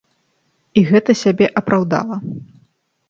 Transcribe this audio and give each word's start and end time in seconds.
І 0.79 0.83
гэта 0.89 1.15
сябе 1.23 1.49
апраўдала. 1.63 2.21